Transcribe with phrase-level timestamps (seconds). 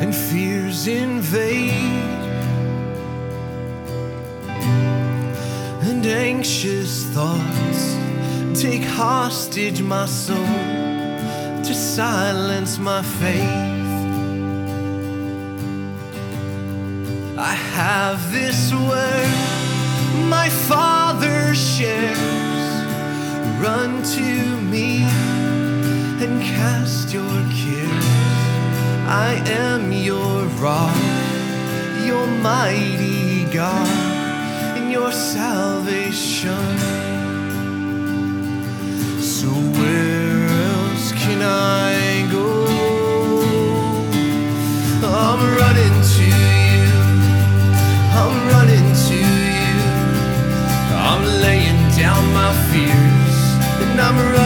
[0.00, 1.72] and fears invade,
[5.88, 7.96] and anxious thoughts
[8.60, 13.76] take hostage my soul to silence my faith.
[17.38, 19.65] I have this word
[29.16, 30.94] I am your rock,
[32.04, 33.88] your mighty God,
[34.76, 36.66] and your salvation.
[39.34, 39.48] So
[39.78, 42.48] where else can I go?
[45.28, 46.84] I'm running to you.
[48.20, 49.18] I'm running to
[49.56, 49.76] you.
[51.08, 53.38] I'm laying down my fears
[53.82, 54.45] and I'm running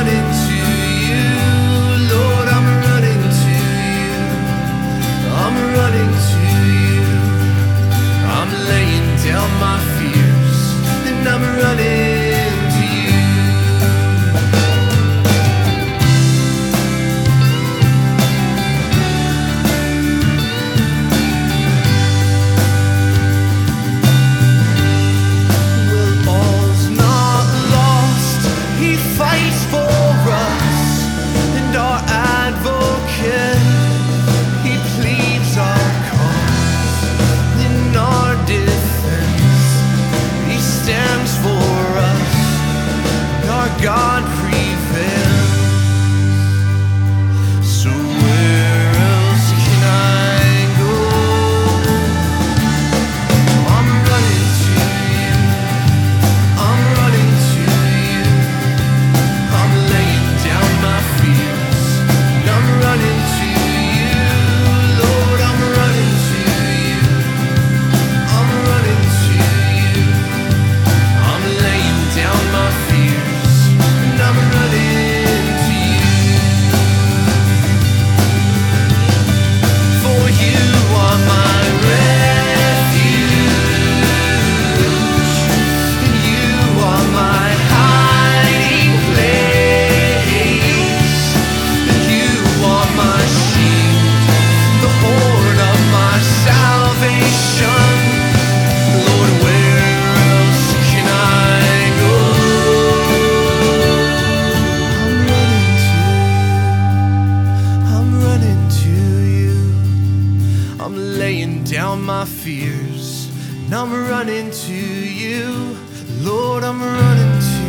[111.80, 113.30] down my fears
[113.64, 114.74] and I'm running to
[115.22, 115.74] you.
[116.18, 117.62] Lord, I'm running to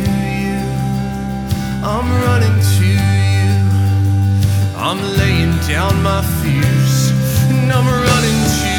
[0.44, 0.60] you.
[1.92, 2.88] I'm running to
[3.38, 3.54] you.
[4.76, 6.94] I'm laying down my fears
[7.48, 8.71] and I'm running to